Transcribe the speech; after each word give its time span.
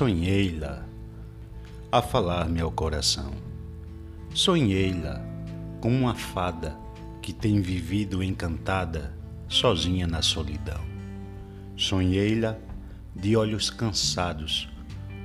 Sonhei-la 0.00 0.82
a 1.92 2.00
falar-me 2.00 2.58
ao 2.58 2.70
coração. 2.70 3.34
Sonhei-la 4.32 5.22
como 5.78 5.94
uma 5.94 6.14
fada 6.14 6.74
que 7.20 7.34
tem 7.34 7.60
vivido 7.60 8.22
encantada, 8.22 9.14
sozinha 9.46 10.06
na 10.06 10.22
solidão. 10.22 10.80
Sonhei-la 11.76 12.56
de 13.14 13.36
olhos 13.36 13.68
cansados, 13.68 14.70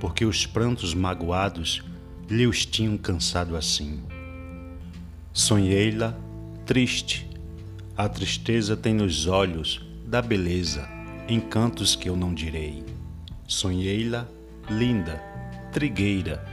porque 0.00 0.24
os 0.24 0.44
prantos 0.44 0.92
magoados 0.92 1.80
lhe 2.28 2.44
os 2.44 2.66
tinham 2.66 2.96
cansado 2.96 3.56
assim. 3.56 4.02
Sonhei-la 5.32 6.18
triste, 6.66 7.30
a 7.96 8.08
tristeza 8.08 8.76
tem 8.76 8.92
nos 8.92 9.28
olhos 9.28 9.86
da 10.04 10.20
beleza, 10.20 10.88
encantos 11.28 11.94
que 11.94 12.08
eu 12.08 12.16
não 12.16 12.34
direi. 12.34 12.84
Sonhei-la 13.46 14.26
linda, 14.68 15.22
trigueira, 15.72 16.44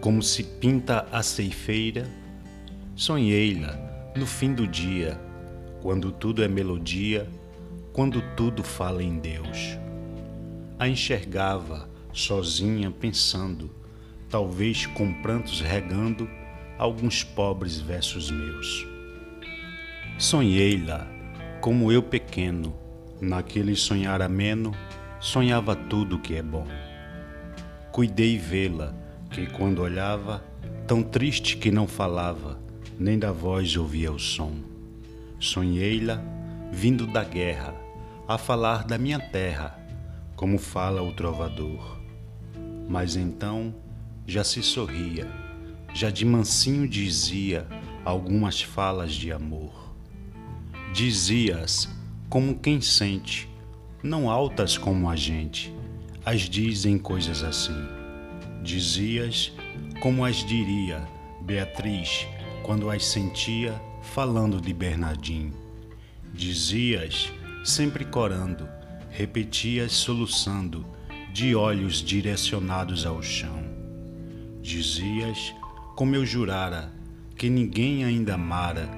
como 0.00 0.22
se 0.22 0.42
pinta 0.42 1.06
a 1.10 1.22
ceifeira. 1.22 2.06
Sonhei-la 2.94 4.12
no 4.16 4.26
fim 4.26 4.54
do 4.54 4.66
dia, 4.66 5.20
quando 5.82 6.12
tudo 6.12 6.42
é 6.42 6.48
melodia, 6.48 7.28
quando 7.92 8.22
tudo 8.36 8.62
fala 8.62 9.02
em 9.02 9.18
Deus. 9.18 9.78
A 10.78 10.88
enxergava 10.88 11.88
sozinha 12.12 12.90
pensando, 12.90 13.70
talvez 14.28 14.86
com 14.86 15.12
prantos 15.22 15.60
regando 15.60 16.28
alguns 16.78 17.22
pobres 17.22 17.80
versos 17.80 18.30
meus. 18.30 18.86
Sonhei-la 20.18 21.06
como 21.60 21.90
eu 21.90 22.02
pequeno, 22.02 22.76
naquele 23.20 23.74
sonhar 23.74 24.20
ameno, 24.20 24.72
sonhava 25.18 25.74
tudo 25.74 26.18
que 26.18 26.34
é 26.34 26.42
bom. 26.42 26.66
Cuidei 27.94 28.36
vê-la, 28.36 28.92
que 29.30 29.46
quando 29.46 29.80
olhava, 29.80 30.44
tão 30.84 31.00
triste 31.00 31.56
que 31.56 31.70
não 31.70 31.86
falava, 31.86 32.58
nem 32.98 33.16
da 33.16 33.30
voz 33.30 33.76
ouvia 33.76 34.10
o 34.10 34.18
som. 34.18 34.50
Sonhei-la 35.38 36.20
vindo 36.72 37.06
da 37.06 37.22
guerra, 37.22 37.72
a 38.26 38.36
falar 38.36 38.82
da 38.82 38.98
minha 38.98 39.20
terra, 39.20 39.78
como 40.34 40.58
fala 40.58 41.04
o 41.04 41.12
trovador. 41.12 42.00
Mas 42.88 43.14
então 43.14 43.72
já 44.26 44.42
se 44.42 44.60
sorria, 44.60 45.30
já 45.94 46.10
de 46.10 46.24
mansinho 46.24 46.88
dizia 46.88 47.64
algumas 48.04 48.60
falas 48.60 49.12
de 49.12 49.30
amor. 49.30 49.94
Dizias 50.92 51.88
como 52.28 52.58
quem 52.58 52.80
sente, 52.80 53.48
não 54.02 54.28
altas 54.28 54.76
como 54.76 55.08
a 55.08 55.14
gente, 55.14 55.72
as 56.24 56.42
dizem 56.42 56.98
coisas 56.98 57.42
assim. 57.42 57.86
Dizias 58.62 59.52
como 60.00 60.24
as 60.24 60.36
diria 60.36 61.06
Beatriz 61.42 62.26
quando 62.62 62.90
as 62.90 63.04
sentia 63.04 63.80
falando 64.00 64.60
de 64.60 64.72
Bernardim. 64.72 65.52
Dizias, 66.32 67.30
sempre 67.62 68.04
corando, 68.04 68.66
repetias 69.10 69.92
soluçando, 69.92 70.84
de 71.32 71.54
olhos 71.54 72.02
direcionados 72.02 73.04
ao 73.04 73.22
chão. 73.22 73.62
Dizias, 74.62 75.54
como 75.94 76.14
eu 76.16 76.24
jurara, 76.24 76.90
que 77.36 77.50
ninguém 77.50 78.04
ainda 78.04 78.34
amara 78.34 78.88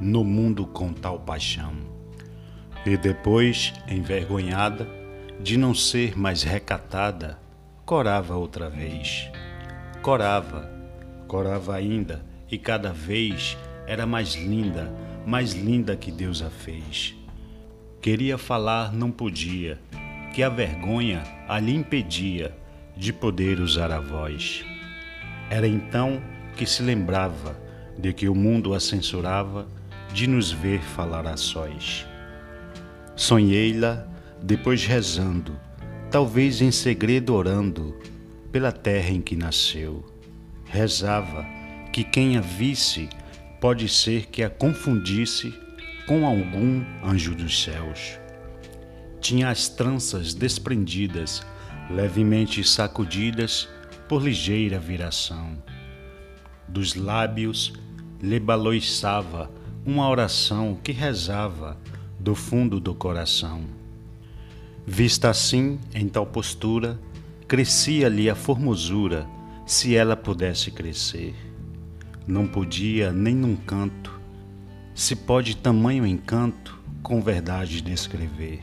no 0.00 0.24
mundo 0.24 0.66
com 0.66 0.92
tal 0.92 1.20
paixão. 1.20 1.74
E 2.86 2.96
depois, 2.96 3.72
envergonhada, 3.88 5.01
de 5.42 5.56
não 5.56 5.74
ser 5.74 6.16
mais 6.16 6.44
recatada, 6.44 7.36
corava 7.84 8.36
outra 8.36 8.70
vez. 8.70 9.28
Corava, 10.00 10.70
corava 11.26 11.74
ainda, 11.74 12.24
e 12.48 12.56
cada 12.56 12.92
vez 12.92 13.58
era 13.84 14.06
mais 14.06 14.34
linda, 14.36 14.94
mais 15.26 15.52
linda 15.52 15.96
que 15.96 16.12
Deus 16.12 16.42
a 16.42 16.48
fez. 16.48 17.16
Queria 18.00 18.38
falar, 18.38 18.92
não 18.92 19.10
podia, 19.10 19.80
que 20.32 20.44
a 20.44 20.48
vergonha 20.48 21.24
a 21.48 21.58
lhe 21.58 21.74
impedia 21.74 22.56
de 22.96 23.12
poder 23.12 23.58
usar 23.58 23.90
a 23.90 23.98
voz. 23.98 24.64
Era 25.50 25.66
então 25.66 26.22
que 26.56 26.64
se 26.64 26.84
lembrava 26.84 27.56
de 27.98 28.12
que 28.12 28.28
o 28.28 28.34
mundo 28.34 28.74
a 28.74 28.80
censurava 28.80 29.66
de 30.12 30.28
nos 30.28 30.52
ver 30.52 30.80
falar 30.80 31.26
a 31.26 31.36
sós. 31.36 32.06
Sonhei-la 33.16 34.11
depois 34.42 34.84
rezando, 34.84 35.58
talvez 36.10 36.60
em 36.60 36.70
segredo 36.70 37.34
orando, 37.34 37.96
pela 38.50 38.72
terra 38.72 39.10
em 39.10 39.20
que 39.20 39.36
nasceu. 39.36 40.04
Rezava 40.64 41.46
que 41.92 42.02
quem 42.02 42.36
a 42.36 42.40
visse 42.40 43.08
pode 43.60 43.88
ser 43.88 44.26
que 44.26 44.42
a 44.42 44.50
confundisse 44.50 45.54
com 46.06 46.26
algum 46.26 46.84
anjo 47.04 47.34
dos 47.34 47.62
céus. 47.62 48.18
Tinha 49.20 49.50
as 49.50 49.68
tranças 49.68 50.34
desprendidas, 50.34 51.46
levemente 51.88 52.64
sacudidas 52.64 53.68
por 54.08 54.22
ligeira 54.22 54.78
viração. 54.78 55.62
Dos 56.66 56.94
lábios 56.94 57.72
lhe 58.20 58.40
baloiçava 58.40 59.50
uma 59.86 60.08
oração 60.08 60.78
que 60.82 60.92
rezava 60.92 61.78
do 62.18 62.34
fundo 62.34 62.80
do 62.80 62.94
coração. 62.94 63.81
Vista 64.86 65.30
assim, 65.30 65.78
em 65.94 66.08
tal 66.08 66.26
postura, 66.26 66.98
crescia-lhe 67.46 68.28
a 68.28 68.34
formosura, 68.34 69.28
se 69.64 69.94
ela 69.94 70.16
pudesse 70.16 70.72
crescer. 70.72 71.34
Não 72.26 72.48
podia 72.48 73.12
nem 73.12 73.34
num 73.34 73.54
canto, 73.54 74.20
se 74.94 75.14
pode 75.14 75.56
tamanho 75.56 76.04
encanto 76.04 76.80
com 77.00 77.20
verdade 77.22 77.80
descrever. 77.80 78.60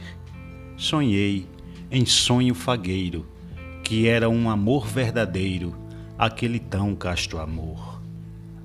Sonhei, 0.76 1.48
em 1.90 2.06
sonho 2.06 2.54
fagueiro, 2.54 3.26
que 3.84 4.08
era 4.08 4.30
um 4.30 4.50
amor 4.50 4.88
verdadeiro, 4.88 5.74
aquele 6.18 6.60
tão 6.60 6.96
casto 6.96 7.38
amor. 7.38 8.02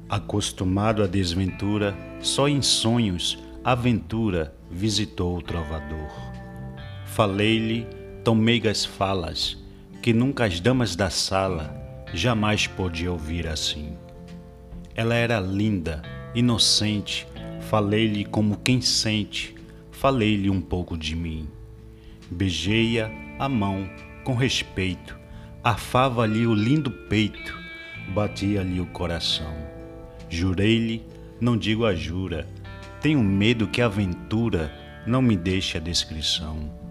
Acostumado 0.09 1.05
à 1.05 1.07
desventura, 1.07 1.97
só 2.21 2.49
em 2.49 2.61
sonhos, 2.61 3.39
aventura 3.65 4.55
visitou 4.71 5.39
o 5.39 5.43
trovador. 5.43 6.44
Falei-lhe 7.15 7.87
tão 8.25 8.35
meigas 8.35 8.85
falas, 8.85 9.57
que 10.03 10.13
nunca 10.13 10.47
as 10.47 10.59
damas 10.59 10.97
da 10.97 11.11
sala 11.11 11.73
jamais 12.13 12.67
podia 12.67 13.13
ouvir 13.13 13.47
assim. 13.47 13.97
Ela 14.97 15.15
era 15.15 15.39
linda, 15.39 16.03
inocente, 16.35 17.25
falei-lhe 17.61 18.25
como 18.25 18.57
quem 18.57 18.81
sente, 18.81 19.55
falei-lhe 19.93 20.51
um 20.51 20.61
pouco 20.61 20.99
de 20.99 21.15
mim. 21.15 21.47
Beijei-a 22.29 23.09
a 23.39 23.49
mão 23.49 23.89
com 24.25 24.35
respeito, 24.35 25.17
afava-lhe 25.63 26.49
o 26.49 26.53
lindo 26.53 26.91
peito, 26.91 27.57
batia-lhe 28.13 28.81
o 28.81 28.87
coração. 28.87 29.55
Jurei-lhe, 30.29 31.01
não 31.41 31.57
digo 31.57 31.87
a 31.87 31.95
jura, 31.95 32.49
tenho 33.01 33.23
medo 33.23 33.69
que 33.69 33.81
a 33.81 33.87
aventura 33.87 34.75
não 35.07 35.23
me 35.23 35.37
deixe 35.37 35.79
a 35.79 35.81
descrição. 35.81 36.83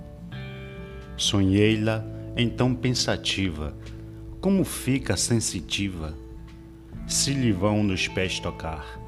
Sonhei-la 1.16 2.04
então 2.36 2.74
pensativa, 2.74 3.76
como 4.42 4.64
fica 4.64 5.16
sensitiva, 5.16 6.14
se 7.08 7.34
lhe 7.34 7.52
vão 7.52 7.84
nos 7.84 8.08
pés 8.08 8.40
tocar. 8.40 9.00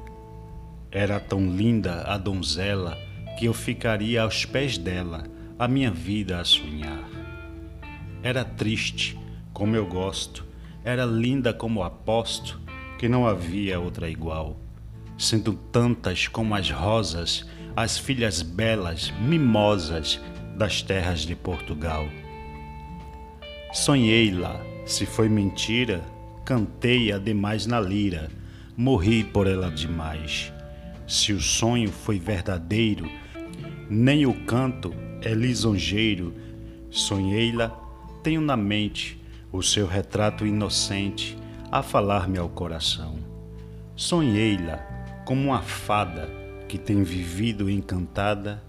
Era 0.90 1.18
tão 1.18 1.50
linda 1.50 2.02
a 2.02 2.16
donzela 2.16 2.96
que 3.38 3.46
eu 3.46 3.52
ficaria 3.52 4.22
aos 4.22 4.44
pés 4.44 4.78
dela, 4.78 5.24
a 5.58 5.66
minha 5.66 5.90
vida 5.90 6.40
a 6.40 6.44
sonhar. 6.44 7.08
Era 8.22 8.44
triste, 8.44 9.18
como 9.52 9.74
eu 9.76 9.86
gosto, 9.86 10.46
era 10.84 11.04
linda 11.04 11.52
como 11.52 11.82
aposto, 11.82 12.60
que 12.98 13.08
não 13.08 13.26
havia 13.26 13.80
outra 13.80 14.08
igual. 14.08 14.56
Sendo 15.18 15.54
tantas 15.54 16.28
como 16.28 16.54
as 16.54 16.70
rosas, 16.70 17.44
as 17.74 17.98
filhas 17.98 18.40
belas, 18.40 19.12
mimosas, 19.20 20.20
das 20.56 20.80
terras 20.80 21.20
de 21.20 21.36
Portugal. 21.36 22.08
Sonhei-la, 23.72 24.58
se 24.86 25.04
foi 25.04 25.28
mentira, 25.28 26.02
cantei-a 26.46 27.18
demais 27.18 27.66
na 27.66 27.78
lira, 27.78 28.30
morri 28.74 29.22
por 29.22 29.46
ela 29.46 29.70
demais. 29.70 30.50
Se 31.06 31.32
o 31.32 31.40
sonho 31.40 31.92
foi 31.92 32.18
verdadeiro, 32.18 33.08
nem 33.90 34.24
o 34.24 34.32
canto 34.46 34.94
é 35.22 35.34
lisonjeiro, 35.34 36.34
sonhei-la, 36.90 37.68
tenho 38.22 38.40
na 38.40 38.56
mente 38.56 39.20
o 39.52 39.62
seu 39.62 39.86
retrato 39.86 40.46
inocente 40.46 41.36
a 41.70 41.82
falar-me 41.82 42.38
ao 42.38 42.48
coração. 42.48 43.18
Sonhei-la 43.94 44.78
como 45.26 45.48
uma 45.48 45.60
fada 45.60 46.30
que 46.66 46.78
tem 46.78 47.02
vivido 47.02 47.68
encantada 47.68 48.65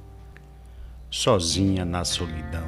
sozinha 1.10 1.86
na 1.86 2.04
solidão. 2.04 2.68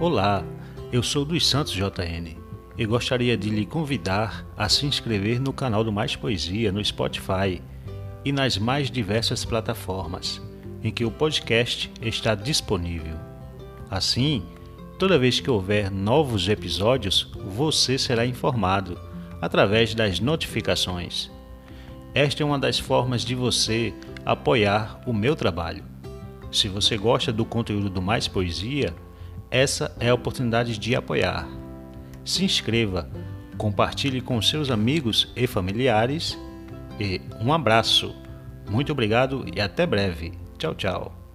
Olá, 0.00 0.44
eu 0.92 1.02
sou 1.02 1.24
dos 1.24 1.48
Santos 1.48 1.72
JN 1.72 2.36
e 2.78 2.84
gostaria 2.84 3.36
de 3.36 3.48
lhe 3.48 3.64
convidar 3.64 4.46
a 4.56 4.68
se 4.68 4.86
inscrever 4.86 5.40
no 5.40 5.52
canal 5.52 5.82
do 5.82 5.92
Mais 5.92 6.14
Poesia 6.14 6.70
no 6.70 6.84
Spotify 6.84 7.62
e 8.24 8.32
nas 8.32 8.58
mais 8.58 8.90
diversas 8.90 9.44
plataformas 9.44 10.45
em 10.86 10.92
que 10.92 11.04
o 11.04 11.10
podcast 11.10 11.90
está 12.00 12.36
disponível. 12.36 13.16
Assim, 13.90 14.44
toda 15.00 15.18
vez 15.18 15.40
que 15.40 15.50
houver 15.50 15.90
novos 15.90 16.48
episódios, 16.48 17.28
você 17.44 17.98
será 17.98 18.24
informado 18.24 18.96
através 19.42 19.96
das 19.96 20.20
notificações. 20.20 21.28
Esta 22.14 22.44
é 22.44 22.46
uma 22.46 22.58
das 22.58 22.78
formas 22.78 23.24
de 23.24 23.34
você 23.34 23.92
apoiar 24.24 25.00
o 25.04 25.12
meu 25.12 25.34
trabalho. 25.34 25.82
Se 26.52 26.68
você 26.68 26.96
gosta 26.96 27.32
do 27.32 27.44
conteúdo 27.44 27.90
do 27.90 28.00
Mais 28.00 28.28
Poesia, 28.28 28.94
essa 29.50 29.92
é 29.98 30.10
a 30.10 30.14
oportunidade 30.14 30.78
de 30.78 30.94
apoiar. 30.94 31.48
Se 32.24 32.44
inscreva, 32.44 33.10
compartilhe 33.58 34.20
com 34.20 34.40
seus 34.40 34.70
amigos 34.70 35.32
e 35.34 35.48
familiares 35.48 36.38
e 37.00 37.20
um 37.40 37.52
abraço. 37.52 38.14
Muito 38.70 38.92
obrigado 38.92 39.44
e 39.52 39.60
até 39.60 39.84
breve. 39.84 40.45
Tchau, 40.66 40.74
tchau. 40.74 41.25